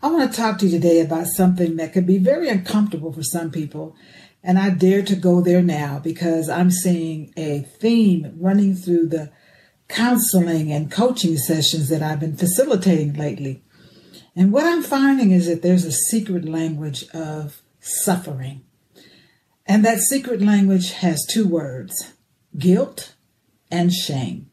I 0.00 0.10
want 0.10 0.30
to 0.30 0.36
talk 0.36 0.58
to 0.58 0.66
you 0.66 0.70
today 0.70 1.00
about 1.00 1.26
something 1.26 1.74
that 1.76 1.92
could 1.92 2.06
be 2.06 2.18
very 2.18 2.48
uncomfortable 2.48 3.12
for 3.12 3.24
some 3.24 3.50
people. 3.50 3.96
And 4.44 4.56
I 4.56 4.70
dare 4.70 5.02
to 5.02 5.16
go 5.16 5.40
there 5.40 5.62
now 5.62 5.98
because 5.98 6.48
I'm 6.48 6.70
seeing 6.70 7.32
a 7.36 7.60
theme 7.80 8.32
running 8.38 8.76
through 8.76 9.08
the 9.08 9.32
counseling 9.88 10.70
and 10.70 10.92
coaching 10.92 11.36
sessions 11.36 11.88
that 11.88 12.02
I've 12.02 12.20
been 12.20 12.36
facilitating 12.36 13.14
lately. 13.14 13.64
And 14.36 14.52
what 14.52 14.66
I'm 14.66 14.84
finding 14.84 15.32
is 15.32 15.48
that 15.48 15.62
there's 15.62 15.84
a 15.84 15.90
secret 15.90 16.44
language 16.44 17.04
of 17.12 17.60
suffering. 17.80 18.62
And 19.66 19.84
that 19.84 19.98
secret 19.98 20.40
language 20.40 20.92
has 20.92 21.26
two 21.28 21.48
words 21.48 22.14
guilt 22.56 23.16
and 23.68 23.92
shame. 23.92 24.47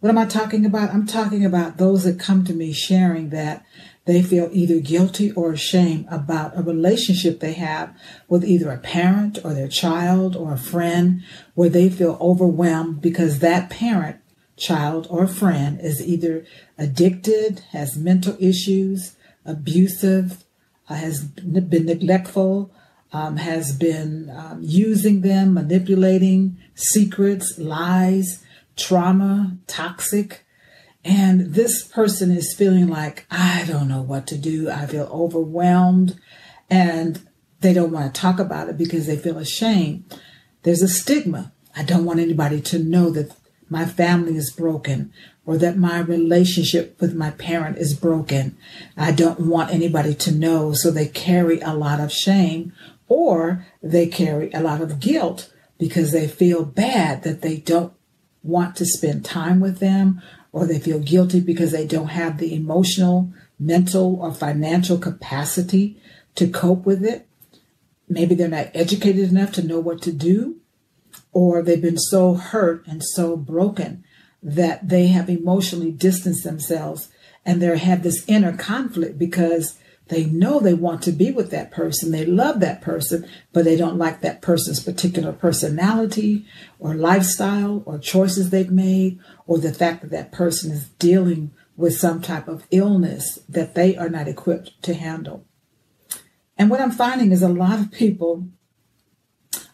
What 0.00 0.08
am 0.08 0.16
I 0.16 0.24
talking 0.24 0.64
about? 0.64 0.94
I'm 0.94 1.06
talking 1.06 1.44
about 1.44 1.76
those 1.76 2.04
that 2.04 2.18
come 2.18 2.42
to 2.44 2.54
me 2.54 2.72
sharing 2.72 3.28
that 3.30 3.66
they 4.06 4.22
feel 4.22 4.48
either 4.50 4.80
guilty 4.80 5.30
or 5.32 5.52
ashamed 5.52 6.06
about 6.10 6.56
a 6.56 6.62
relationship 6.62 7.38
they 7.38 7.52
have 7.52 7.94
with 8.26 8.42
either 8.42 8.70
a 8.70 8.78
parent 8.78 9.38
or 9.44 9.52
their 9.52 9.68
child 9.68 10.36
or 10.36 10.54
a 10.54 10.58
friend 10.58 11.22
where 11.52 11.68
they 11.68 11.90
feel 11.90 12.16
overwhelmed 12.18 13.02
because 13.02 13.40
that 13.40 13.68
parent, 13.68 14.16
child, 14.56 15.06
or 15.10 15.26
friend 15.26 15.78
is 15.82 16.00
either 16.00 16.46
addicted, 16.78 17.60
has 17.72 17.98
mental 17.98 18.38
issues, 18.40 19.16
abusive, 19.44 20.44
uh, 20.88 20.94
has 20.94 21.24
been 21.24 21.84
neglectful, 21.84 22.70
um, 23.12 23.36
has 23.36 23.76
been 23.76 24.30
um, 24.30 24.60
using 24.62 25.20
them, 25.20 25.52
manipulating 25.52 26.56
secrets, 26.74 27.58
lies, 27.58 28.42
trauma, 28.80 29.56
toxic. 29.66 30.44
And 31.04 31.54
this 31.54 31.84
person 31.84 32.30
is 32.30 32.54
feeling 32.54 32.88
like, 32.88 33.26
I 33.30 33.64
don't 33.66 33.88
know 33.88 34.02
what 34.02 34.26
to 34.28 34.38
do. 34.38 34.70
I 34.70 34.86
feel 34.86 35.08
overwhelmed. 35.12 36.18
And 36.68 37.26
they 37.60 37.72
don't 37.72 37.92
want 37.92 38.14
to 38.14 38.20
talk 38.20 38.38
about 38.38 38.68
it 38.68 38.78
because 38.78 39.06
they 39.06 39.16
feel 39.16 39.38
ashamed. 39.38 40.04
There's 40.62 40.82
a 40.82 40.88
stigma. 40.88 41.52
I 41.76 41.82
don't 41.82 42.04
want 42.04 42.20
anybody 42.20 42.60
to 42.62 42.78
know 42.78 43.10
that 43.10 43.34
my 43.68 43.84
family 43.84 44.36
is 44.36 44.52
broken 44.52 45.12
or 45.46 45.56
that 45.58 45.76
my 45.76 46.00
relationship 46.00 47.00
with 47.00 47.14
my 47.14 47.30
parent 47.30 47.78
is 47.78 47.94
broken. 47.94 48.56
I 48.96 49.12
don't 49.12 49.40
want 49.40 49.70
anybody 49.70 50.14
to 50.14 50.32
know. 50.32 50.72
So 50.72 50.90
they 50.90 51.06
carry 51.06 51.60
a 51.60 51.74
lot 51.74 52.00
of 52.00 52.12
shame 52.12 52.72
or 53.08 53.66
they 53.82 54.06
carry 54.06 54.50
a 54.52 54.60
lot 54.60 54.80
of 54.80 55.00
guilt 55.00 55.52
because 55.78 56.12
they 56.12 56.28
feel 56.28 56.64
bad 56.64 57.22
that 57.22 57.42
they 57.42 57.56
don't 57.56 57.92
want 58.42 58.76
to 58.76 58.86
spend 58.86 59.24
time 59.24 59.60
with 59.60 59.78
them 59.78 60.20
or 60.52 60.66
they 60.66 60.78
feel 60.78 60.98
guilty 60.98 61.40
because 61.40 61.72
they 61.72 61.86
don't 61.86 62.08
have 62.08 62.38
the 62.38 62.54
emotional, 62.54 63.32
mental, 63.58 64.20
or 64.20 64.32
financial 64.32 64.98
capacity 64.98 66.00
to 66.34 66.48
cope 66.48 66.84
with 66.84 67.04
it. 67.04 67.28
Maybe 68.08 68.34
they're 68.34 68.48
not 68.48 68.70
educated 68.74 69.30
enough 69.30 69.52
to 69.52 69.66
know 69.66 69.78
what 69.78 70.02
to 70.02 70.12
do, 70.12 70.56
or 71.32 71.62
they've 71.62 71.80
been 71.80 71.98
so 71.98 72.34
hurt 72.34 72.84
and 72.86 73.02
so 73.02 73.36
broken 73.36 74.04
that 74.42 74.88
they 74.88 75.08
have 75.08 75.30
emotionally 75.30 75.92
distanced 75.92 76.42
themselves 76.42 77.10
and 77.44 77.60
they 77.60 77.78
have 77.78 78.02
this 78.02 78.24
inner 78.26 78.56
conflict 78.56 79.18
because 79.18 79.78
they 80.10 80.24
know 80.24 80.58
they 80.58 80.74
want 80.74 81.02
to 81.02 81.12
be 81.12 81.30
with 81.30 81.50
that 81.52 81.70
person. 81.70 82.10
They 82.10 82.26
love 82.26 82.58
that 82.60 82.82
person, 82.82 83.28
but 83.52 83.64
they 83.64 83.76
don't 83.76 83.96
like 83.96 84.20
that 84.20 84.42
person's 84.42 84.82
particular 84.82 85.32
personality 85.32 86.44
or 86.80 86.94
lifestyle 86.94 87.84
or 87.86 87.96
choices 87.98 88.50
they've 88.50 88.70
made 88.70 89.20
or 89.46 89.58
the 89.58 89.72
fact 89.72 90.02
that 90.02 90.10
that 90.10 90.32
person 90.32 90.72
is 90.72 90.88
dealing 90.98 91.52
with 91.76 91.96
some 91.96 92.20
type 92.20 92.48
of 92.48 92.66
illness 92.72 93.38
that 93.48 93.76
they 93.76 93.96
are 93.96 94.08
not 94.08 94.26
equipped 94.26 94.82
to 94.82 94.94
handle. 94.94 95.46
And 96.58 96.70
what 96.70 96.80
I'm 96.80 96.90
finding 96.90 97.30
is 97.30 97.42
a 97.42 97.48
lot 97.48 97.78
of 97.78 97.92
people 97.92 98.48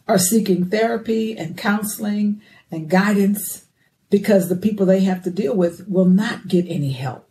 are 0.07 0.19
seeking 0.19 0.69
therapy 0.69 1.35
and 1.35 1.57
counseling 1.57 2.41
and 2.69 2.89
guidance 2.89 3.65
because 4.11 4.49
the 4.49 4.55
people 4.55 4.85
they 4.85 5.01
have 5.01 5.23
to 5.23 5.31
deal 5.31 5.55
with 5.55 5.87
will 5.89 6.05
not 6.05 6.47
get 6.47 6.65
any 6.67 6.91
help 6.91 7.26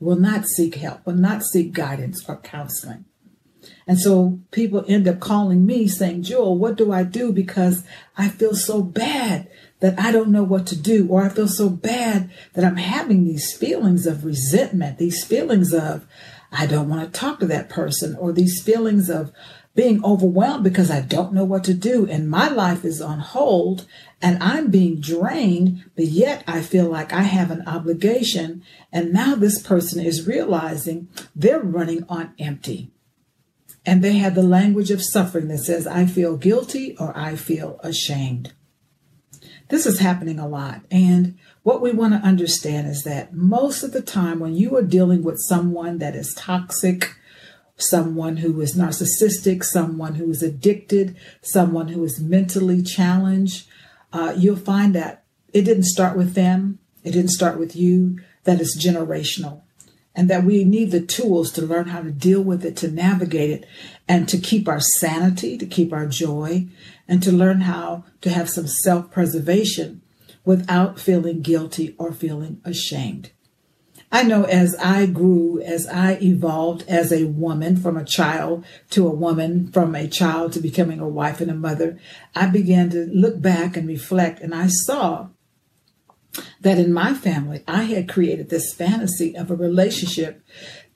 will 0.00 0.16
not 0.16 0.46
seek 0.46 0.76
help, 0.76 1.06
will 1.06 1.14
not 1.14 1.42
seek 1.44 1.72
guidance 1.72 2.24
or 2.28 2.36
counseling. 2.38 3.04
And 3.86 4.00
so 4.00 4.40
people 4.50 4.84
end 4.88 5.06
up 5.06 5.20
calling 5.20 5.66
me 5.66 5.86
saying, 5.86 6.22
Jewel, 6.22 6.56
what 6.56 6.76
do 6.76 6.92
I 6.92 7.02
do? 7.02 7.32
Because 7.32 7.84
I 8.16 8.28
feel 8.28 8.54
so 8.54 8.82
bad 8.82 9.48
that 9.80 9.98
I 9.98 10.12
don't 10.12 10.30
know 10.30 10.42
what 10.42 10.66
to 10.68 10.76
do, 10.76 11.08
or 11.08 11.22
I 11.22 11.28
feel 11.28 11.48
so 11.48 11.68
bad 11.68 12.30
that 12.54 12.64
I'm 12.64 12.76
having 12.76 13.24
these 13.24 13.56
feelings 13.56 14.06
of 14.06 14.24
resentment, 14.24 14.98
these 14.98 15.24
feelings 15.24 15.72
of, 15.72 16.06
I 16.52 16.66
don't 16.66 16.88
want 16.88 17.02
to 17.02 17.20
talk 17.20 17.40
to 17.40 17.46
that 17.46 17.68
person, 17.68 18.14
or 18.16 18.32
these 18.32 18.62
feelings 18.62 19.08
of 19.08 19.32
being 19.74 20.04
overwhelmed 20.04 20.64
because 20.64 20.90
I 20.90 21.00
don't 21.00 21.32
know 21.32 21.44
what 21.44 21.64
to 21.64 21.74
do 21.74 22.06
and 22.06 22.28
my 22.28 22.48
life 22.48 22.84
is 22.84 23.00
on 23.00 23.20
hold 23.20 23.86
and 24.20 24.42
I'm 24.42 24.70
being 24.70 25.00
drained, 25.00 25.84
but 25.96 26.06
yet 26.06 26.44
I 26.46 26.60
feel 26.60 26.86
like 26.86 27.12
I 27.12 27.22
have 27.22 27.50
an 27.50 27.66
obligation. 27.66 28.62
And 28.92 29.12
now 29.12 29.34
this 29.34 29.62
person 29.62 30.04
is 30.04 30.26
realizing 30.26 31.08
they're 31.34 31.60
running 31.60 32.04
on 32.08 32.34
empty. 32.38 32.90
And 33.86 34.04
they 34.04 34.18
have 34.18 34.34
the 34.34 34.42
language 34.42 34.90
of 34.90 35.02
suffering 35.02 35.48
that 35.48 35.58
says, 35.58 35.86
I 35.86 36.04
feel 36.04 36.36
guilty 36.36 36.96
or 36.98 37.16
I 37.16 37.34
feel 37.36 37.80
ashamed. 37.82 38.52
This 39.68 39.86
is 39.86 40.00
happening 40.00 40.38
a 40.38 40.48
lot. 40.48 40.82
And 40.90 41.38
what 41.62 41.80
we 41.80 41.92
want 41.92 42.12
to 42.12 42.28
understand 42.28 42.88
is 42.88 43.04
that 43.04 43.32
most 43.32 43.82
of 43.82 43.92
the 43.92 44.02
time 44.02 44.40
when 44.40 44.54
you 44.54 44.76
are 44.76 44.82
dealing 44.82 45.22
with 45.22 45.38
someone 45.38 45.98
that 45.98 46.14
is 46.14 46.34
toxic, 46.34 47.14
someone 47.82 48.38
who 48.38 48.60
is 48.60 48.76
narcissistic, 48.76 49.64
someone 49.64 50.14
who 50.16 50.30
is 50.30 50.42
addicted, 50.42 51.16
someone 51.42 51.88
who 51.88 52.04
is 52.04 52.20
mentally 52.20 52.82
challenged, 52.82 53.66
uh, 54.12 54.34
you'll 54.36 54.56
find 54.56 54.94
that 54.94 55.24
it 55.52 55.62
didn't 55.62 55.84
start 55.84 56.16
with 56.16 56.34
them, 56.34 56.78
it 57.04 57.12
didn't 57.12 57.30
start 57.30 57.58
with 57.58 57.74
you, 57.74 58.18
that 58.44 58.60
it's 58.60 58.78
generational. 58.78 59.62
And 60.14 60.28
that 60.28 60.44
we 60.44 60.64
need 60.64 60.90
the 60.90 61.00
tools 61.00 61.52
to 61.52 61.62
learn 61.62 61.88
how 61.88 62.02
to 62.02 62.10
deal 62.10 62.42
with 62.42 62.64
it, 62.64 62.76
to 62.78 62.90
navigate 62.90 63.50
it, 63.50 63.66
and 64.08 64.28
to 64.28 64.38
keep 64.38 64.68
our 64.68 64.80
sanity, 64.80 65.56
to 65.56 65.66
keep 65.66 65.92
our 65.92 66.06
joy, 66.06 66.66
and 67.06 67.22
to 67.22 67.30
learn 67.30 67.62
how 67.62 68.04
to 68.20 68.30
have 68.30 68.50
some 68.50 68.66
self 68.66 69.10
preservation 69.10 70.02
without 70.44 70.98
feeling 70.98 71.42
guilty 71.42 71.94
or 71.96 72.12
feeling 72.12 72.60
ashamed. 72.64 73.30
I 74.12 74.24
know 74.24 74.44
as 74.44 74.74
I 74.76 75.06
grew, 75.06 75.60
as 75.60 75.86
I 75.86 76.18
evolved 76.20 76.84
as 76.88 77.12
a 77.12 77.24
woman 77.24 77.76
from 77.76 77.96
a 77.96 78.04
child 78.04 78.64
to 78.90 79.06
a 79.06 79.14
woman, 79.14 79.70
from 79.70 79.94
a 79.94 80.08
child 80.08 80.52
to 80.54 80.60
becoming 80.60 80.98
a 80.98 81.08
wife 81.08 81.40
and 81.40 81.50
a 81.50 81.54
mother, 81.54 81.98
I 82.34 82.46
began 82.46 82.90
to 82.90 83.06
look 83.12 83.40
back 83.40 83.76
and 83.76 83.86
reflect 83.86 84.40
and 84.40 84.54
I 84.54 84.66
saw 84.66 85.28
that 86.60 86.78
in 86.78 86.92
my 86.92 87.14
family, 87.14 87.62
I 87.66 87.84
had 87.84 88.08
created 88.08 88.50
this 88.50 88.74
fantasy 88.74 89.36
of 89.36 89.50
a 89.50 89.56
relationship 89.56 90.42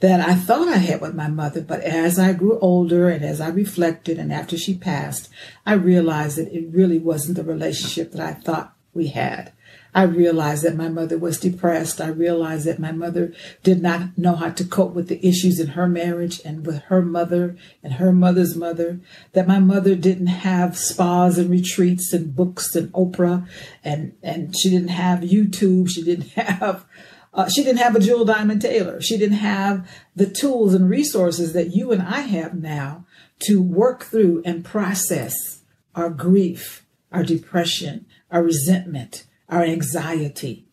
that 0.01 0.21
I 0.21 0.35
thought 0.35 0.69
I 0.69 0.79
had 0.79 1.01
with 1.01 1.15
my 1.15 1.29
mother. 1.29 1.61
But 1.61 1.81
as 1.81 2.19
I 2.19 2.33
grew 2.33 2.59
older 2.59 3.09
and 3.09 3.25
as 3.25 3.41
I 3.41 3.49
reflected 3.49 4.19
and 4.19 4.33
after 4.33 4.57
she 4.57 4.77
passed, 4.77 5.31
I 5.65 5.75
realized 5.75 6.37
that 6.39 6.53
it 6.53 6.69
really 6.71 6.99
wasn't 6.99 7.37
the 7.37 7.45
relationship 7.45 8.13
that 8.13 8.21
I 8.21 8.35
thought 8.35 8.75
we 8.93 9.09
had. 9.09 9.53
I 9.95 10.03
realized 10.03 10.65
that 10.65 10.77
my 10.77 10.89
mother 10.89 11.17
was 11.17 11.39
depressed. 11.39 12.01
I 12.01 12.09
realized 12.09 12.67
that 12.67 12.81
my 12.81 12.91
mother 12.91 13.33
did 13.63 13.81
not 13.81 14.19
know 14.19 14.35
how 14.35 14.51
to 14.51 14.65
cope 14.65 14.93
with 14.93 15.09
the 15.09 15.25
issues 15.25 15.61
in 15.61 15.69
her 15.69 15.89
marriage 15.89 16.41
and 16.45 16.67
with 16.67 16.83
her 16.85 17.01
mother 17.01 17.57
and 17.83 17.95
her 17.95 18.13
mother's 18.13 18.57
mother. 18.57 18.99
That 19.35 19.47
my 19.47 19.61
mother 19.61 19.95
didn't 19.95 20.27
have 20.27 20.77
spas 20.77 21.39
and 21.39 21.49
retreats 21.49 22.13
and 22.13 22.35
books 22.35 22.75
and 22.75 22.93
Oprah 22.93 23.47
and, 23.85 24.17
and 24.23 24.57
she 24.59 24.69
didn't 24.69 24.89
have 24.89 25.21
YouTube. 25.21 25.89
She 25.89 26.03
didn't 26.03 26.29
have 26.37 26.85
uh, 27.33 27.49
she 27.49 27.65
didn't 27.65 27.81
have 27.81 27.97
a 27.97 28.01
Jewel 28.01 28.25
Diamond 28.25 28.63
Taylor. 28.63 29.01
She 29.01 29.19
didn't 29.19 29.39
have 29.39 29.89
the 30.15 30.27
tools 30.27 30.73
and 30.73 30.89
resources 30.89 31.53
that 31.53 31.75
you 31.75 31.91
and 31.91 32.01
I 32.01 32.21
have 32.21 32.55
now 32.55 33.07
to 33.41 33.61
work 33.61 34.05
through 34.05 34.43
and 34.45 34.65
process 34.65 35.63
our 35.95 36.11
grief, 36.11 36.87
our 37.11 37.25
depression, 37.25 38.07
our 38.31 38.43
resentment, 38.43 39.25
our 39.49 39.63
anxiety, 39.63 40.67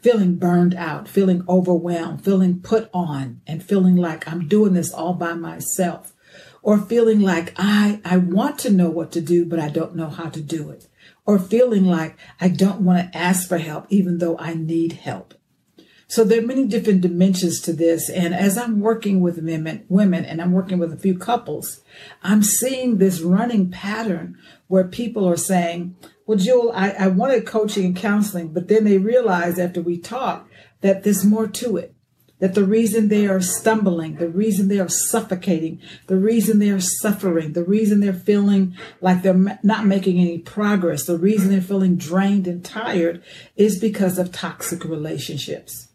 feeling 0.00 0.36
burned 0.36 0.74
out, 0.74 1.08
feeling 1.08 1.44
overwhelmed, 1.48 2.24
feeling 2.24 2.60
put 2.60 2.88
on, 2.92 3.40
and 3.46 3.62
feeling 3.62 3.96
like 3.96 4.28
I'm 4.28 4.48
doing 4.48 4.74
this 4.74 4.92
all 4.92 5.14
by 5.14 5.34
myself, 5.34 6.14
or 6.62 6.78
feeling 6.78 7.20
like 7.20 7.52
I, 7.56 8.00
I 8.04 8.16
want 8.18 8.58
to 8.60 8.70
know 8.70 8.90
what 8.90 9.12
to 9.12 9.20
do, 9.20 9.44
but 9.44 9.58
I 9.58 9.68
don't 9.68 9.96
know 9.96 10.08
how 10.08 10.28
to 10.28 10.40
do 10.40 10.70
it, 10.70 10.88
or 11.26 11.38
feeling 11.38 11.84
like 11.84 12.16
I 12.40 12.48
don't 12.48 12.82
want 12.82 13.12
to 13.12 13.18
ask 13.18 13.48
for 13.48 13.58
help, 13.58 13.86
even 13.90 14.18
though 14.18 14.36
I 14.38 14.54
need 14.54 14.92
help. 14.94 15.34
So 16.10 16.24
there 16.24 16.38
are 16.38 16.46
many 16.46 16.64
different 16.64 17.02
dimensions 17.02 17.60
to 17.60 17.72
this. 17.74 18.08
And 18.08 18.34
as 18.34 18.56
I'm 18.56 18.80
working 18.80 19.20
with 19.20 19.42
women, 19.42 19.84
women, 19.90 20.24
and 20.24 20.40
I'm 20.40 20.52
working 20.52 20.78
with 20.78 20.90
a 20.90 20.96
few 20.96 21.18
couples, 21.18 21.82
I'm 22.22 22.42
seeing 22.42 22.96
this 22.96 23.20
running 23.20 23.70
pattern 23.70 24.38
where 24.68 24.88
people 24.88 25.28
are 25.28 25.36
saying, 25.36 25.96
well, 26.28 26.36
Jewel, 26.36 26.70
I, 26.74 26.90
I 26.90 27.06
wanted 27.08 27.46
coaching 27.46 27.86
and 27.86 27.96
counseling, 27.96 28.48
but 28.48 28.68
then 28.68 28.84
they 28.84 28.98
realized 28.98 29.58
after 29.58 29.80
we 29.80 29.96
talked 29.96 30.50
that 30.82 31.02
there's 31.02 31.24
more 31.24 31.48
to 31.48 31.78
it. 31.78 31.94
that 32.38 32.54
the 32.54 32.64
reason 32.64 33.08
they 33.08 33.26
are 33.26 33.40
stumbling, 33.40 34.16
the 34.16 34.28
reason 34.28 34.68
they 34.68 34.78
are 34.78 34.88
suffocating, 34.88 35.80
the 36.06 36.16
reason 36.16 36.58
they 36.58 36.70
are 36.70 36.80
suffering, 36.80 37.52
the 37.52 37.64
reason 37.64 38.00
they're 38.00 38.12
feeling 38.12 38.76
like 39.00 39.22
they're 39.22 39.58
not 39.62 39.86
making 39.86 40.20
any 40.20 40.38
progress, 40.38 41.04
the 41.04 41.18
reason 41.18 41.50
they're 41.50 41.60
feeling 41.60 41.96
drained 41.96 42.46
and 42.46 42.64
tired 42.64 43.22
is 43.56 43.78
because 43.78 44.18
of 44.18 44.30
toxic 44.30 44.84
relationships. 44.84 45.88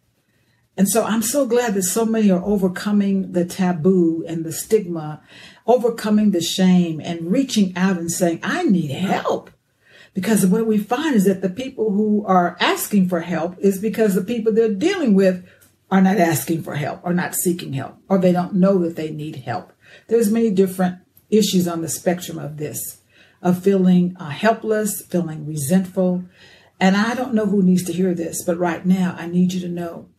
And 0.76 0.90
so 0.90 1.04
I'm 1.04 1.22
so 1.22 1.46
glad 1.46 1.76
that 1.76 1.84
so 1.84 2.06
many 2.06 2.32
are 2.32 2.44
overcoming 2.44 3.34
the 3.34 3.46
taboo 3.46 4.26
and 4.28 4.44
the 4.44 4.52
stigma, 4.52 5.22
overcoming 5.68 6.32
the 6.32 6.42
shame 6.42 7.00
and 7.00 7.32
reaching 7.32 7.72
out 7.78 7.98
and 7.98 8.12
saying, 8.12 8.40
I 8.42 8.64
need 8.64 8.90
help. 8.90 9.52
Because 10.14 10.46
what 10.46 10.68
we 10.68 10.78
find 10.78 11.16
is 11.16 11.26
that 11.26 11.42
the 11.42 11.50
people 11.50 11.92
who 11.92 12.24
are 12.26 12.56
asking 12.60 13.10
for 13.10 13.22
help 13.22 13.58
is 13.60 13.80
because 13.80 14.14
the 14.14 14.24
people 14.24 14.54
they're 14.54 14.74
dealing 14.74 15.16
with 15.16 15.46
are 15.90 16.02
not 16.02 16.18
asking 16.18 16.64
for 16.64 16.76
help 16.76 17.02
or 17.04 17.14
not 17.14 17.36
seeking 17.36 17.74
help 17.74 17.98
or 18.08 18.18
they 18.18 18.32
don't 18.32 18.54
know 18.54 18.78
that 18.80 18.96
they 18.96 19.12
need 19.12 19.38
help. 19.38 19.74
There's 20.08 20.32
many 20.32 20.52
different 20.52 21.00
issues 21.30 21.68
on 21.68 21.82
the 21.82 21.90
spectrum 21.90 22.38
of 22.38 22.58
this, 22.58 23.02
of 23.42 23.64
feeling 23.64 24.16
uh, 24.20 24.30
helpless, 24.30 25.02
feeling 25.04 25.48
resentful. 25.48 26.26
And 26.80 26.96
I 26.96 27.16
don't 27.16 27.34
know 27.34 27.46
who 27.48 27.64
needs 27.64 27.84
to 27.86 27.94
hear 27.94 28.14
this, 28.14 28.44
but 28.44 28.58
right 28.58 28.86
now 28.86 29.16
I 29.18 29.28
need 29.28 29.54
you 29.54 29.60
to 29.62 29.70
know 29.70 30.10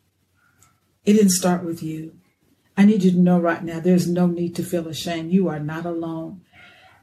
it 1.05 1.15
didn't 1.15 1.31
start 1.31 1.65
with 1.65 1.83
you. 1.83 2.17
I 2.77 2.85
need 2.85 3.05
you 3.05 3.13
to 3.13 3.19
know 3.19 3.39
right 3.39 3.63
now 3.63 3.79
there's 3.79 4.09
no 4.09 4.27
need 4.27 4.57
to 4.57 4.65
feel 4.65 4.89
ashamed. 4.89 5.33
You 5.33 5.49
are 5.49 5.61
not 5.61 5.87
alone 5.87 6.41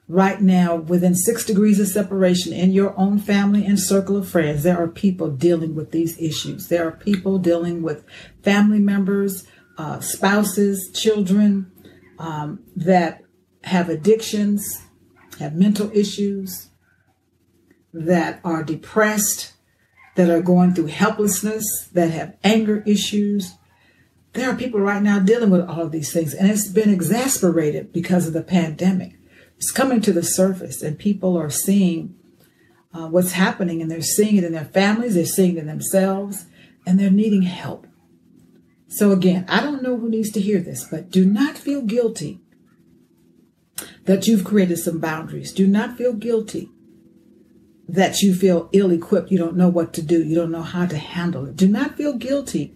right 0.07 0.41
now 0.41 0.75
within 0.75 1.15
six 1.15 1.45
degrees 1.45 1.79
of 1.79 1.87
separation 1.87 2.51
in 2.51 2.71
your 2.71 2.97
own 2.99 3.17
family 3.17 3.65
and 3.65 3.79
circle 3.79 4.17
of 4.17 4.27
friends 4.27 4.63
there 4.63 4.77
are 4.77 4.87
people 4.87 5.29
dealing 5.29 5.73
with 5.73 5.91
these 5.91 6.19
issues. 6.19 6.67
There 6.67 6.85
are 6.87 6.91
people 6.91 7.37
dealing 7.37 7.81
with 7.81 8.05
family 8.43 8.79
members 8.79 9.47
uh, 9.77 9.99
spouses 9.99 10.91
children 10.93 11.71
um, 12.19 12.63
that 12.75 13.23
have 13.63 13.89
addictions 13.89 14.81
have 15.39 15.55
mental 15.55 15.89
issues 15.93 16.69
that 17.93 18.39
are 18.43 18.63
depressed 18.63 19.53
that 20.15 20.29
are 20.29 20.41
going 20.41 20.73
through 20.73 20.87
helplessness 20.87 21.63
that 21.93 22.11
have 22.11 22.35
anger 22.43 22.83
issues. 22.85 23.53
There 24.33 24.49
are 24.49 24.55
people 24.55 24.79
right 24.79 25.01
now 25.01 25.19
dealing 25.19 25.49
with 25.49 25.67
all 25.67 25.81
of 25.81 25.91
these 25.91 26.11
things 26.11 26.33
and 26.33 26.49
it's 26.49 26.67
been 26.67 26.93
exasperated 26.93 27.93
because 27.93 28.27
of 28.27 28.33
the 28.33 28.43
pandemic 28.43 29.17
it's 29.61 29.69
coming 29.69 30.01
to 30.01 30.11
the 30.11 30.23
surface 30.23 30.81
and 30.81 30.97
people 30.97 31.37
are 31.37 31.51
seeing 31.51 32.15
uh, 32.95 33.07
what's 33.07 33.33
happening 33.33 33.79
and 33.79 33.91
they're 33.91 34.01
seeing 34.01 34.37
it 34.37 34.43
in 34.43 34.53
their 34.53 34.65
families, 34.65 35.13
they're 35.13 35.23
seeing 35.23 35.55
it 35.55 35.59
in 35.59 35.67
themselves, 35.67 36.45
and 36.83 36.99
they're 36.99 37.11
needing 37.11 37.43
help. 37.43 37.85
So, 38.87 39.11
again, 39.11 39.45
I 39.47 39.61
don't 39.61 39.83
know 39.83 39.97
who 39.97 40.09
needs 40.09 40.31
to 40.31 40.41
hear 40.41 40.61
this, 40.61 40.87
but 40.89 41.11
do 41.11 41.23
not 41.25 41.59
feel 41.59 41.83
guilty 41.83 42.41
that 44.05 44.25
you've 44.25 44.43
created 44.43 44.77
some 44.77 44.97
boundaries. 44.97 45.53
Do 45.53 45.67
not 45.67 45.95
feel 45.95 46.13
guilty 46.13 46.71
that 47.87 48.23
you 48.23 48.33
feel 48.33 48.67
ill 48.73 48.89
equipped. 48.89 49.29
You 49.29 49.37
don't 49.37 49.55
know 49.55 49.69
what 49.69 49.93
to 49.93 50.01
do. 50.01 50.23
You 50.23 50.33
don't 50.33 50.51
know 50.51 50.63
how 50.63 50.87
to 50.87 50.97
handle 50.97 51.45
it. 51.45 51.55
Do 51.55 51.67
not 51.67 51.97
feel 51.97 52.17
guilty 52.17 52.75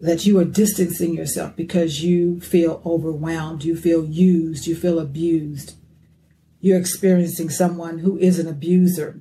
that 0.00 0.26
you 0.26 0.38
are 0.38 0.44
distancing 0.44 1.14
yourself 1.14 1.56
because 1.56 2.02
you 2.02 2.40
feel 2.40 2.82
overwhelmed, 2.84 3.64
you 3.64 3.76
feel 3.76 4.04
used, 4.04 4.66
you 4.66 4.74
feel 4.74 4.98
abused. 4.98 5.74
You're 6.60 6.78
experiencing 6.78 7.50
someone 7.50 7.98
who 7.98 8.18
is 8.18 8.38
an 8.38 8.48
abuser, 8.48 9.20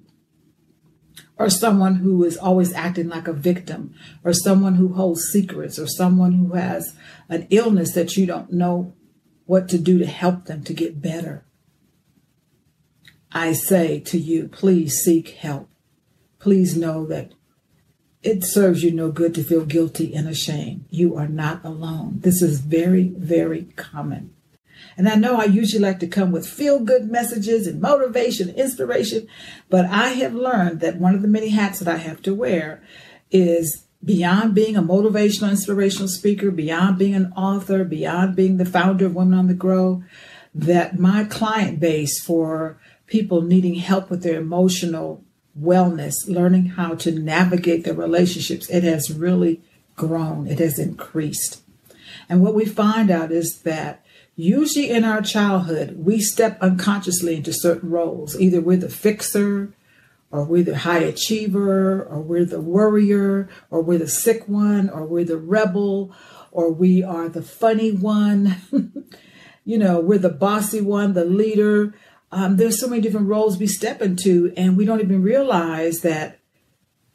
or 1.38 1.50
someone 1.50 1.96
who 1.96 2.24
is 2.24 2.38
always 2.38 2.74
acting 2.74 3.10
like 3.10 3.28
a 3.28 3.34
victim, 3.34 3.94
or 4.24 4.34
someone 4.34 4.76
who 4.76 4.94
holds 4.94 5.24
secrets, 5.24 5.78
or 5.78 5.88
someone 5.88 6.34
who 6.34 6.54
has 6.54 6.96
an 7.30 7.48
illness 7.50 7.94
that 7.94 8.16
you 8.16 8.26
don't 8.26 8.52
know 8.52 8.94
what 9.46 9.68
to 9.70 9.78
do 9.78 10.00
to 10.00 10.06
help 10.06 10.46
them 10.46 10.64
to 10.64 10.74
get 10.74 11.02
better. 11.02 11.46
I 13.32 13.54
say 13.54 14.00
to 14.02 14.18
you, 14.18 14.48
please 14.48 14.96
seek 15.04 15.30
help. 15.30 15.70
Please 16.40 16.78
know 16.78 17.06
that 17.08 17.34
it 18.24 18.44
serves 18.44 18.84
you 18.84 18.92
no 18.92 19.12
good 19.12 19.36
to 19.36 19.44
feel 19.44 19.66
guilty 19.66 20.16
and 20.16 20.28
ashamed. 20.28 20.86
You 20.90 21.16
are 21.18 21.28
not 21.28 21.64
alone. 21.64 22.20
This 22.22 22.42
is 22.42 22.62
very, 22.62 23.10
very 23.10 23.64
common. 23.76 24.34
And 24.96 25.10
I 25.10 25.16
know 25.16 25.40
I 25.40 25.46
usually 25.46 25.82
like 25.82 26.00
to 26.00 26.08
come 26.08 26.32
with 26.32 26.48
feel 26.48 26.80
good 26.80 27.10
messages 27.10 27.68
and 27.68 27.82
motivation, 27.82 28.50
inspiration, 28.50 29.28
but 29.70 29.86
I 29.86 30.10
have 30.10 30.34
learned 30.34 30.80
that 30.80 30.98
one 30.98 31.16
of 31.16 31.22
the 31.22 31.28
many 31.28 31.50
hats 31.50 31.80
that 31.80 31.94
I 31.94 31.98
have 31.98 32.22
to 32.24 32.34
wear 32.34 32.82
is 33.32 33.86
beyond 34.04 34.54
being 34.54 34.76
a 34.76 34.84
motivational, 34.84 35.50
inspirational 35.50 36.08
speaker, 36.08 36.52
beyond 36.52 36.98
being 36.98 37.16
an 37.16 37.34
author, 37.36 37.84
beyond 37.84 38.36
being 38.36 38.58
the 38.58 38.66
founder 38.66 39.06
of 39.06 39.16
Women 39.16 39.38
on 39.38 39.48
the 39.48 39.54
Grow, 39.54 40.04
that 40.54 41.00
my 41.00 41.24
client 41.24 41.80
base 41.80 42.22
for 42.24 42.80
people 43.08 43.42
needing 43.42 43.76
help 43.76 44.10
with 44.10 44.24
their 44.24 44.40
emotional 44.40 45.24
wellness, 45.60 46.14
learning 46.28 46.66
how 46.70 46.96
to 46.96 47.12
navigate 47.12 47.84
the 47.84 47.94
relationships, 47.94 48.70
it 48.70 48.84
has 48.84 49.12
really 49.12 49.62
grown, 49.96 50.48
it 50.48 50.60
has 50.60 50.80
increased. 50.80 51.62
And 52.30 52.42
what 52.42 52.56
we 52.56 52.66
find 52.66 53.12
out 53.12 53.32
is 53.32 53.62
that 53.62 54.04
usually 54.36 54.90
in 54.90 55.04
our 55.04 55.22
childhood, 55.22 55.98
we 56.04 56.20
step 56.20 56.58
unconsciously 56.62 57.36
into 57.36 57.54
certain 57.54 57.90
roles. 57.90 58.40
Either 58.40 58.62
we're 58.62 58.78
the 58.78 58.90
fixer, 58.90 59.74
or 60.32 60.44
we're 60.44 60.64
the 60.64 60.80
high 60.80 61.00
achiever, 61.00 62.04
or 62.04 62.20
we're 62.20 62.46
the 62.46 62.62
worrier, 62.62 63.48
or 63.70 63.84
we're 63.84 64.00
the 64.00 64.08
sick 64.08 64.48
one, 64.48 64.90
or 64.90 65.06
we're 65.06 65.24
the 65.24 65.38
rebel, 65.38 66.12
or 66.52 66.72
we 66.72 67.04
are 67.04 67.30
the 67.30 67.44
funny 67.44 67.92
one. 67.92 68.58
you 69.66 69.78
know, 69.78 70.00
we're 70.00 70.18
the 70.18 70.30
bossy 70.30 70.82
one, 70.82 71.14
the 71.14 71.24
leader. 71.26 71.94
Um, 72.36 72.58
there's 72.58 72.80
so 72.80 72.88
many 72.88 73.00
different 73.00 73.28
roles 73.28 73.60
we 73.60 73.68
step 73.68 74.02
into, 74.02 74.52
and 74.58 74.76
we 74.76 74.86
don't 74.86 75.02
even 75.02 75.22
realize 75.22 76.00
that 76.00 76.40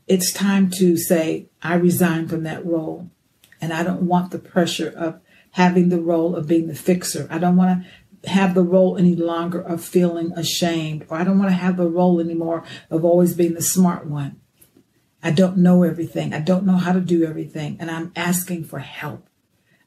it's 0.06 0.32
time 0.32 0.70
to 0.79 0.97
say, 0.97 1.49
I 1.61 1.75
resign 1.75 2.29
from 2.29 2.44
that 2.44 2.65
role. 2.65 3.11
And 3.61 3.73
I 3.73 3.82
don't 3.82 4.03
want 4.03 4.31
the 4.31 4.38
pressure 4.38 4.93
of 4.97 5.20
having 5.53 5.88
the 5.88 6.00
role 6.00 6.37
of 6.37 6.47
being 6.47 6.69
the 6.69 6.75
fixer. 6.76 7.26
I 7.31 7.38
don't 7.38 7.56
want 7.56 7.85
to 8.23 8.31
have 8.31 8.55
the 8.55 8.62
role 8.62 8.97
any 8.97 9.17
longer 9.17 9.61
of 9.61 9.85
feeling 9.85 10.31
ashamed, 10.37 11.05
or 11.09 11.17
I 11.17 11.25
don't 11.25 11.41
want 11.41 11.50
to 11.50 11.56
have 11.56 11.76
the 11.76 11.88
role 11.88 12.21
anymore 12.21 12.62
of 12.88 13.05
always 13.05 13.35
being 13.35 13.55
the 13.55 13.61
smart 13.61 14.06
one. 14.06 14.41
I 15.21 15.32
don't 15.32 15.56
know 15.56 15.82
everything. 15.82 16.32
I 16.32 16.38
don't 16.38 16.64
know 16.64 16.76
how 16.76 16.93
to 16.93 17.00
do 17.00 17.25
everything. 17.25 17.76
And 17.81 17.91
I'm 17.91 18.12
asking 18.14 18.67
for 18.67 18.79
help. 18.79 19.29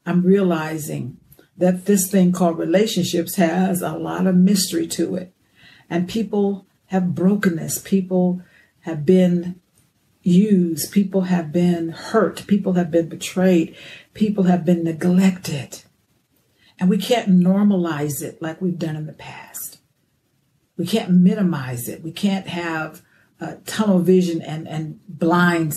I'm 0.04 0.22
realizing 0.22 1.16
that 1.62 1.86
this 1.86 2.10
thing 2.10 2.32
called 2.32 2.58
relationships 2.58 3.36
has 3.36 3.82
a 3.82 3.92
lot 3.92 4.26
of 4.26 4.34
mystery 4.34 4.84
to 4.88 5.14
it. 5.14 5.32
And 5.88 6.08
people 6.08 6.66
have 6.86 7.14
brokenness, 7.14 7.78
people 7.78 8.42
have 8.80 9.06
been 9.06 9.60
used, 10.24 10.90
people 10.90 11.22
have 11.22 11.52
been 11.52 11.90
hurt, 11.90 12.44
people 12.48 12.72
have 12.72 12.90
been 12.90 13.08
betrayed, 13.08 13.76
people 14.12 14.44
have 14.44 14.64
been 14.64 14.82
neglected. 14.82 15.82
And 16.80 16.90
we 16.90 16.98
can't 16.98 17.30
normalize 17.30 18.22
it 18.22 18.42
like 18.42 18.60
we've 18.60 18.76
done 18.76 18.96
in 18.96 19.06
the 19.06 19.12
past. 19.12 19.78
We 20.76 20.84
can't 20.84 21.12
minimize 21.12 21.86
it. 21.86 22.02
We 22.02 22.10
can't 22.10 22.48
have 22.48 23.02
uh, 23.40 23.54
tunnel 23.66 24.00
vision 24.00 24.42
and, 24.42 24.66
and 24.66 24.98
blind 25.06 25.74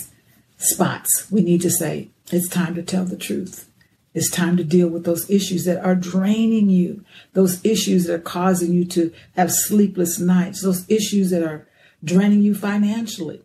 spots. 0.58 1.27
We 1.30 1.44
need 1.44 1.62
to 1.62 1.70
say, 1.70 2.10
it's 2.32 2.50
time 2.50 2.74
to 2.74 2.82
tell 2.82 3.06
the 3.06 3.18
truth. 3.18 3.70
It's 4.15 4.29
time 4.29 4.55
to 4.55 4.63
deal 4.63 4.88
with 4.88 5.03
those 5.03 5.29
issues 5.29 5.65
that 5.65 5.84
are 5.84 5.93
draining 5.93 6.69
you, 6.69 7.03
those 7.34 7.63
issues 7.65 8.05
that 8.05 8.13
are 8.13 8.19
causing 8.19 8.72
you 8.72 8.86
to 8.86 9.12
have 9.36 9.51
sleepless 9.51 10.19
nights, 10.19 10.62
those 10.62 10.89
issues 10.89 11.31
that 11.31 11.43
are 11.43 11.67
draining 12.01 12.41
you 12.41 12.55
financially, 12.55 13.41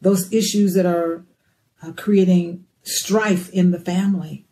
those 0.00 0.32
issues 0.32 0.72
that 0.72 0.86
are 0.86 1.26
uh, 1.82 1.92
creating 1.92 2.64
strife 2.84 3.50
in 3.50 3.70
the 3.70 3.78
family. 3.78 4.46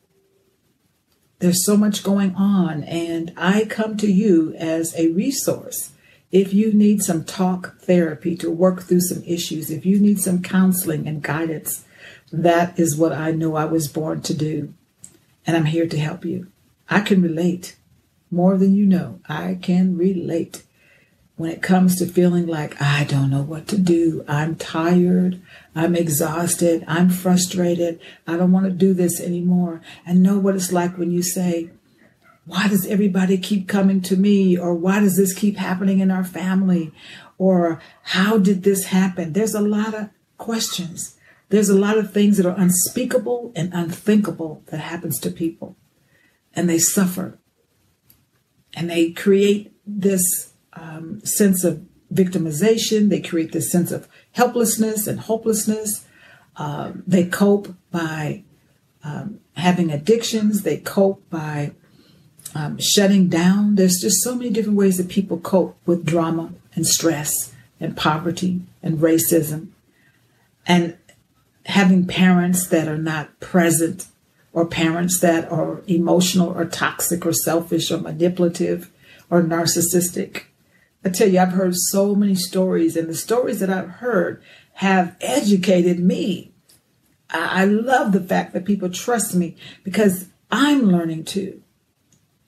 There's 1.39 1.65
so 1.65 1.79
much 1.79 2.05
going 2.05 2.35
on, 2.35 2.85
and 2.85 3.33
I 3.35 3.65
come 3.65 3.97
to 3.97 4.13
you 4.13 4.55
as 4.59 4.95
a 4.95 5.09
resource. 5.09 5.93
If 6.33 6.53
you 6.53 6.75
need 6.75 7.03
some 7.03 7.25
talk 7.25 7.79
therapy 7.81 8.37
to 8.37 8.51
work 8.51 8.83
through 8.83 9.01
some 9.01 9.23
issues, 9.25 9.71
if 9.71 9.87
you 9.87 9.99
need 9.99 10.21
some 10.21 10.43
counseling 10.43 11.09
and 11.09 11.23
guidance, 11.23 11.87
that 12.31 12.79
is 12.79 12.99
what 12.99 13.13
I 13.13 13.31
know 13.31 13.57
I 13.57 13.65
was 13.65 13.89
born 13.89 14.21
to 14.21 14.35
do 14.35 14.75
and 15.47 15.57
I'm 15.57 15.67
here 15.67 15.87
to 15.87 15.99
help 15.99 16.25
you. 16.25 16.49
I 16.89 17.01
can 17.01 17.23
relate 17.23 17.77
more 18.31 18.57
than 18.59 18.75
you 18.75 18.87
know. 18.87 19.21
I 19.29 19.59
can 19.61 19.97
relate 19.97 20.63
when 21.37 21.51
it 21.51 21.63
comes 21.63 21.97
to 21.97 22.07
feeling 22.07 22.47
like 22.47 22.81
I 22.81 23.05
don't 23.05 23.31
know 23.31 23.43
what 23.43 23.67
to 23.69 23.79
do. 23.79 24.25
I'm 24.29 24.55
tired. 24.57 25.41
I'm 25.75 25.97
exhausted. 25.97 26.85
I'm 26.87 27.11
frustrated. 27.11 28.01
I 28.27 28.37
don't 28.37 28.53
want 28.53 28.67
to 28.67 28.73
do 28.73 28.95
this 28.95 29.21
anymore. 29.21 29.81
And 30.07 30.23
know 30.23 30.39
what 30.39 30.55
it's 30.55 30.73
like 30.73 30.97
when 30.97 31.11
you 31.11 31.23
say, 31.23 31.71
why 32.47 32.69
does 32.69 32.87
everybody 32.87 33.39
keep 33.39 33.67
coming 33.67 34.01
to 34.03 34.17
me? 34.17 34.57
Or 34.57 34.75
why 34.75 35.01
does 35.01 35.17
this 35.17 35.33
keep 35.33 35.57
happening 35.57 36.01
in 36.01 36.11
our 36.11 36.25
family? 36.25 36.93
Or 37.39 37.81
how 38.03 38.39
did 38.39 38.63
this 38.63 38.87
happen? 38.87 39.33
There's 39.33 39.55
a 39.55 39.61
lot 39.61 39.95
of 39.95 40.11
questions 40.39 41.17
There's 41.55 41.69
a 41.69 41.79
lot 41.79 41.99
of 41.99 42.13
things 42.13 42.37
that 42.37 42.47
are 42.47 42.59
unspeakable 42.59 43.53
and 43.55 43.73
unthinkable 43.73 44.65
that 44.67 44.81
happens 44.81 45.21
to 45.21 45.31
people, 45.31 45.77
and 46.53 46.69
they 46.69 46.79
suffer, 46.79 47.39
and 48.75 48.91
they 48.91 49.13
create 49.13 49.73
this 49.87 50.53
um, 50.73 51.21
sense 51.25 51.63
of 51.63 51.87
victimization. 52.13 53.09
They 53.09 53.21
create 53.21 53.53
this 53.53 53.71
sense 53.71 53.93
of 53.93 54.09
helplessness 54.33 55.07
and 55.07 55.21
hopelessness. 55.21 56.05
Um, 56.57 57.05
they 57.07 57.25
cope 57.25 57.73
by 57.93 58.43
um, 59.05 59.39
having 59.57 59.93
addictions. 59.93 60.63
They 60.63 60.79
cope 60.79 61.23
by 61.31 61.71
um, 62.53 62.79
shutting 62.81 63.29
down. 63.29 63.77
There's 63.77 64.01
just 64.01 64.25
so 64.25 64.35
many 64.35 64.51
different 64.51 64.77
ways 64.77 64.97
that 64.97 65.09
people 65.09 65.39
cope 65.39 65.77
with 65.87 66.05
drama 66.05 66.53
and 66.75 66.85
stress 66.85 67.55
and 67.79 67.97
poverty 67.97 68.63
and 68.83 68.99
racism. 68.99 69.69
And 70.67 70.99
having 71.67 72.07
parents 72.07 72.67
that 72.69 72.89
are 72.89 72.99
not 72.99 73.41
present 73.41 74.07
or 74.53 74.67
parents 74.67 75.21
that 75.21 75.51
are 75.51 75.83
emotional 75.87 76.49
or 76.49 76.65
toxic 76.65 77.27
or 77.27 77.33
selfish 77.33 77.91
or 77.91 77.99
manipulative 77.99 78.91
or 79.31 79.43
narcissistic. 79.43 80.45
I 81.05 81.11
tell 81.11 81.29
you, 81.29 81.39
I've 81.39 81.53
heard 81.53 81.75
so 81.75 82.15
many 82.15 82.35
stories, 82.35 82.97
and 82.97 83.09
the 83.09 83.15
stories 83.15 83.61
that 83.61 83.69
I've 83.69 83.91
heard 83.91 84.43
have 84.75 85.17
educated 85.21 85.99
me. 85.99 86.53
I 87.31 87.65
love 87.65 88.13
the 88.13 88.23
fact 88.23 88.53
that 88.53 88.65
people 88.65 88.91
trust 88.91 89.35
me 89.35 89.57
because 89.83 90.29
I'm 90.51 90.83
learning 90.83 91.25
too. 91.25 91.63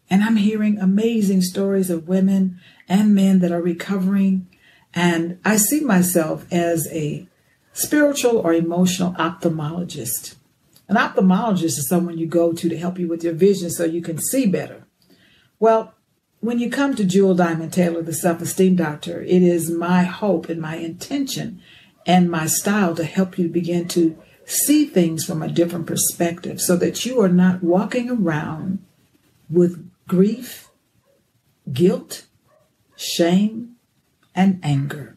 And 0.08 0.22
I'm 0.22 0.36
hearing 0.36 0.78
amazing 0.78 1.42
stories 1.42 1.90
of 1.90 2.08
women 2.08 2.60
and 2.88 3.14
men 3.14 3.40
that 3.40 3.50
are 3.50 3.60
recovering. 3.60 4.46
And 4.94 5.40
I 5.44 5.56
see 5.56 5.80
myself 5.80 6.46
as 6.52 6.86
a 6.92 7.26
spiritual 7.76 8.38
or 8.38 8.54
emotional 8.54 9.12
ophthalmologist. 9.14 10.34
An 10.88 10.96
ophthalmologist 10.96 11.78
is 11.78 11.88
someone 11.88 12.16
you 12.16 12.26
go 12.26 12.52
to 12.52 12.68
to 12.68 12.78
help 12.78 12.98
you 12.98 13.06
with 13.06 13.22
your 13.22 13.34
vision 13.34 13.70
so 13.70 13.84
you 13.84 14.00
can 14.00 14.18
see 14.18 14.46
better. 14.46 14.84
Well, 15.58 15.92
when 16.40 16.58
you 16.58 16.70
come 16.70 16.94
to 16.96 17.04
Jewel 17.04 17.34
Diamond 17.34 17.72
Taylor, 17.72 18.02
the 18.02 18.14
self 18.14 18.40
esteem 18.40 18.76
doctor, 18.76 19.20
it 19.22 19.42
is 19.42 19.70
my 19.70 20.04
hope 20.04 20.48
and 20.48 20.60
my 20.60 20.76
intention 20.76 21.60
and 22.06 22.30
my 22.30 22.46
style 22.46 22.94
to 22.94 23.04
help 23.04 23.38
you 23.38 23.48
begin 23.48 23.88
to 23.88 24.16
see 24.46 24.86
things 24.86 25.24
from 25.24 25.42
a 25.42 25.48
different 25.48 25.86
perspective 25.86 26.60
so 26.60 26.76
that 26.76 27.04
you 27.04 27.20
are 27.20 27.28
not 27.28 27.62
walking 27.62 28.08
around 28.08 28.78
with 29.50 29.90
grief, 30.06 30.70
guilt, 31.72 32.24
shame, 32.96 33.76
and 34.34 34.60
anger. 34.62 35.15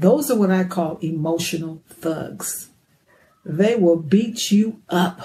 Those 0.00 0.30
are 0.30 0.38
what 0.38 0.50
I 0.50 0.64
call 0.64 0.96
emotional 1.02 1.82
thugs. 1.90 2.70
They 3.44 3.76
will 3.76 3.98
beat 3.98 4.50
you 4.50 4.80
up. 4.88 5.20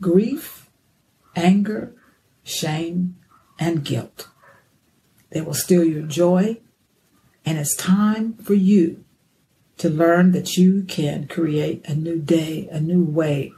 Grief, 0.00 0.70
anger, 1.36 1.94
shame, 2.42 3.16
and 3.58 3.84
guilt. 3.84 4.28
They 5.30 5.42
will 5.42 5.52
steal 5.52 5.84
your 5.84 6.04
joy, 6.04 6.62
and 7.44 7.58
it's 7.58 7.76
time 7.76 8.38
for 8.38 8.54
you 8.54 9.04
to 9.76 9.90
learn 9.90 10.32
that 10.32 10.56
you 10.56 10.84
can 10.84 11.28
create 11.28 11.86
a 11.86 11.94
new 11.94 12.20
day, 12.20 12.68
a 12.72 12.80
new 12.80 13.04
way 13.04 13.52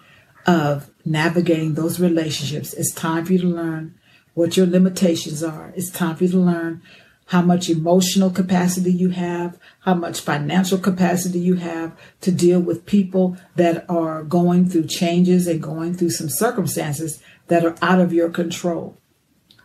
of 0.44 0.90
navigating 1.04 1.74
those 1.74 2.00
relationships. 2.00 2.74
It's 2.74 2.92
time 2.92 3.26
for 3.26 3.34
you 3.34 3.38
to 3.42 3.46
learn 3.46 3.94
what 4.34 4.56
your 4.56 4.66
limitations 4.66 5.44
are. 5.44 5.72
It's 5.76 5.90
time 5.90 6.16
for 6.16 6.24
you 6.24 6.30
to 6.30 6.38
learn 6.38 6.82
how 7.30 7.40
much 7.40 7.70
emotional 7.70 8.28
capacity 8.28 8.92
you 8.92 9.10
have, 9.10 9.56
how 9.82 9.94
much 9.94 10.18
financial 10.18 10.76
capacity 10.76 11.38
you 11.38 11.54
have 11.54 11.96
to 12.20 12.32
deal 12.32 12.58
with 12.58 12.84
people 12.84 13.36
that 13.54 13.88
are 13.88 14.24
going 14.24 14.68
through 14.68 14.84
changes 14.84 15.46
and 15.46 15.62
going 15.62 15.94
through 15.94 16.10
some 16.10 16.28
circumstances 16.28 17.22
that 17.46 17.64
are 17.64 17.76
out 17.80 18.00
of 18.00 18.12
your 18.12 18.28
control. 18.30 18.98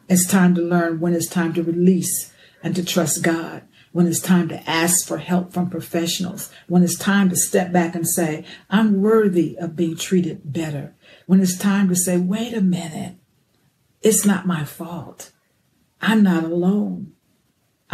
It's 0.07 0.27
time 0.27 0.53
to 0.53 0.62
learn 0.62 1.00
when 1.00 1.15
it's 1.15 1.27
time 1.27 1.53
to 1.53 1.63
release 1.63 2.31
and 2.62 2.75
to 2.75 2.86
trust 2.86 3.24
God, 3.24 3.63
when 3.91 4.05
it's 4.05 4.19
time 4.19 4.48
to 4.50 4.69
ask 4.69 5.07
for 5.07 5.17
help 5.17 5.51
from 5.51 5.67
professionals, 5.67 6.51
when 6.67 6.84
it's 6.84 7.00
time 7.00 7.29
to 7.31 7.36
step 7.36 7.72
back 7.72 7.95
and 7.95 8.07
say, 8.07 8.45
I'm 8.69 9.01
worthy 9.01 9.57
of 9.57 9.75
being 9.75 9.98
treated 9.98 10.53
better, 10.53 10.93
when 11.25 11.41
it's 11.41 11.57
time 11.57 11.89
to 11.89 11.95
say, 11.95 12.17
wait 12.17 12.53
a 12.53 12.62
minute, 12.62 13.15
it's 14.03 14.24
not 14.24 14.45
my 14.45 14.65
fault. 14.65 15.31
I'm 16.00 16.22
not 16.22 16.43
alone. 16.43 17.14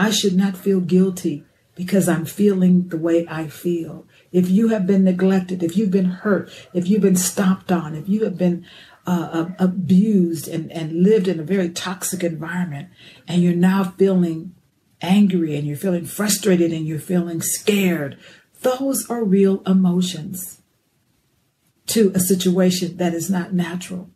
I 0.01 0.09
should 0.09 0.35
not 0.35 0.57
feel 0.57 0.79
guilty 0.79 1.45
because 1.75 2.09
I'm 2.09 2.25
feeling 2.25 2.87
the 2.87 2.97
way 2.97 3.27
I 3.29 3.47
feel. 3.47 4.07
If 4.31 4.49
you 4.49 4.69
have 4.69 4.87
been 4.87 5.03
neglected, 5.03 5.61
if 5.61 5.77
you've 5.77 5.91
been 5.91 6.05
hurt, 6.05 6.49
if 6.73 6.87
you've 6.87 7.03
been 7.03 7.15
stomped 7.15 7.71
on, 7.71 7.93
if 7.93 8.09
you 8.09 8.23
have 8.23 8.35
been 8.35 8.65
uh, 9.05 9.49
abused 9.59 10.47
and, 10.47 10.71
and 10.71 11.03
lived 11.03 11.27
in 11.27 11.39
a 11.39 11.43
very 11.43 11.69
toxic 11.69 12.23
environment, 12.23 12.89
and 13.27 13.43
you're 13.43 13.53
now 13.53 13.83
feeling 13.83 14.55
angry 15.01 15.55
and 15.55 15.67
you're 15.67 15.77
feeling 15.77 16.05
frustrated 16.05 16.73
and 16.73 16.87
you're 16.87 16.97
feeling 16.97 17.39
scared, 17.39 18.17
those 18.61 19.07
are 19.07 19.23
real 19.23 19.61
emotions 19.67 20.63
to 21.85 22.11
a 22.15 22.19
situation 22.19 22.97
that 22.97 23.13
is 23.13 23.29
not 23.29 23.53
natural. 23.53 24.09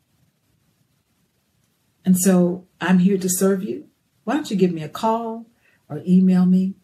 And 2.03 2.17
so 2.17 2.65
I'm 2.81 2.97
here 2.97 3.19
to 3.19 3.29
serve 3.29 3.61
you. 3.61 3.87
Why 4.23 4.33
don't 4.33 4.49
you 4.49 4.57
give 4.57 4.73
me 4.73 4.81
a 4.81 4.89
call 4.89 5.45
or 5.89 6.01
email 6.07 6.45
me? 6.45 6.75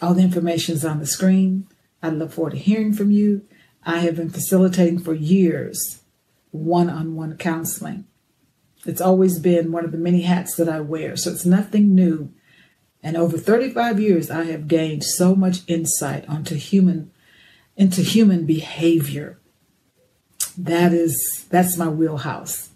All 0.00 0.14
the 0.14 0.22
information 0.22 0.74
is 0.74 0.84
on 0.84 0.98
the 0.98 1.06
screen. 1.06 1.66
I 2.02 2.08
look 2.08 2.32
forward 2.32 2.52
to 2.52 2.58
hearing 2.58 2.92
from 2.92 3.10
you. 3.10 3.46
I 3.84 3.98
have 4.00 4.16
been 4.16 4.30
facilitating 4.30 4.98
for 4.98 5.14
years 5.14 6.02
one 6.50 6.90
on 6.90 7.14
one 7.14 7.36
counseling. 7.36 8.06
It's 8.84 9.00
always 9.00 9.38
been 9.38 9.72
one 9.72 9.84
of 9.84 9.92
the 9.92 9.98
many 9.98 10.22
hats 10.22 10.54
that 10.56 10.68
I 10.68 10.80
wear, 10.80 11.16
so 11.16 11.30
it's 11.30 11.46
nothing 11.46 11.94
new. 11.94 12.32
And 13.02 13.16
over 13.16 13.38
35 13.38 14.00
years, 14.00 14.30
I 14.30 14.44
have 14.44 14.68
gained 14.68 15.04
so 15.04 15.34
much 15.34 15.60
insight 15.66 16.28
onto 16.28 16.56
human, 16.56 17.10
into 17.76 18.02
human 18.02 18.44
behavior. 18.44 19.38
That 20.58 20.92
is, 20.92 21.46
that's 21.48 21.78
my 21.78 21.88
wheelhouse 21.88 22.72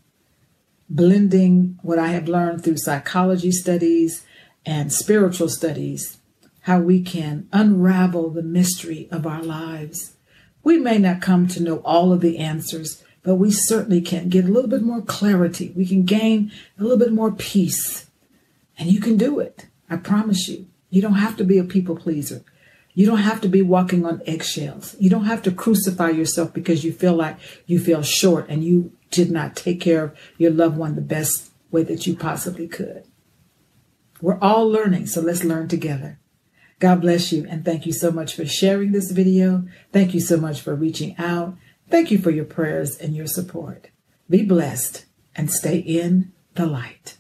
blending 0.88 1.78
what 1.82 1.98
I 1.98 2.08
have 2.08 2.28
learned 2.28 2.62
through 2.62 2.78
psychology 2.78 3.50
studies 3.50 4.24
and 4.66 4.92
spiritual 4.92 5.48
studies, 5.48 6.18
how 6.62 6.80
we 6.80 7.00
can 7.00 7.48
unravel 7.52 8.28
the 8.28 8.42
mystery 8.42 9.08
of 9.12 9.24
our 9.24 9.42
lives. 9.42 10.16
We 10.64 10.76
may 10.76 10.98
not 10.98 11.22
come 11.22 11.46
to 11.48 11.62
know 11.62 11.76
all 11.78 12.12
of 12.12 12.20
the 12.20 12.38
answers, 12.38 13.04
but 13.22 13.36
we 13.36 13.52
certainly 13.52 14.00
can 14.00 14.28
get 14.28 14.44
a 14.44 14.50
little 14.50 14.68
bit 14.68 14.82
more 14.82 15.00
clarity. 15.00 15.72
We 15.76 15.86
can 15.86 16.04
gain 16.04 16.50
a 16.78 16.82
little 16.82 16.98
bit 16.98 17.12
more 17.12 17.30
peace. 17.30 18.10
And 18.76 18.90
you 18.90 19.00
can 19.00 19.16
do 19.16 19.38
it. 19.38 19.66
I 19.88 19.96
promise 19.96 20.48
you. 20.48 20.66
You 20.90 21.00
don't 21.00 21.14
have 21.14 21.36
to 21.36 21.44
be 21.44 21.58
a 21.58 21.64
people 21.64 21.96
pleaser. 21.96 22.42
You 22.94 23.06
don't 23.06 23.18
have 23.18 23.40
to 23.42 23.48
be 23.48 23.62
walking 23.62 24.04
on 24.04 24.22
eggshells. 24.26 24.96
You 24.98 25.10
don't 25.10 25.26
have 25.26 25.42
to 25.42 25.52
crucify 25.52 26.10
yourself 26.10 26.52
because 26.52 26.84
you 26.84 26.92
feel 26.92 27.14
like 27.14 27.36
you 27.66 27.78
feel 27.78 28.02
short 28.02 28.48
and 28.48 28.64
you 28.64 28.92
did 29.10 29.30
not 29.30 29.54
take 29.54 29.80
care 29.80 30.04
of 30.04 30.18
your 30.38 30.50
loved 30.50 30.76
one 30.76 30.94
the 30.94 31.00
best 31.00 31.50
way 31.70 31.82
that 31.84 32.06
you 32.06 32.16
possibly 32.16 32.66
could. 32.66 33.04
We're 34.20 34.38
all 34.40 34.68
learning, 34.68 35.06
so 35.06 35.20
let's 35.20 35.44
learn 35.44 35.68
together. 35.68 36.18
God 36.78 37.00
bless 37.00 37.32
you 37.32 37.46
and 37.48 37.64
thank 37.64 37.86
you 37.86 37.92
so 37.92 38.10
much 38.10 38.34
for 38.34 38.44
sharing 38.44 38.92
this 38.92 39.10
video. 39.10 39.66
Thank 39.92 40.12
you 40.14 40.20
so 40.20 40.36
much 40.36 40.60
for 40.60 40.74
reaching 40.74 41.16
out. 41.18 41.56
Thank 41.88 42.10
you 42.10 42.18
for 42.18 42.30
your 42.30 42.44
prayers 42.44 42.96
and 42.98 43.14
your 43.14 43.26
support. 43.26 43.88
Be 44.28 44.42
blessed 44.42 45.06
and 45.34 45.50
stay 45.50 45.78
in 45.78 46.32
the 46.54 46.66
light. 46.66 47.15